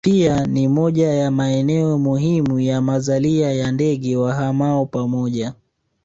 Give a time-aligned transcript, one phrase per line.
[0.03, 5.53] Pia ni moja ya maeneo muhimu ya mazalia ya ndege wahamao pamoja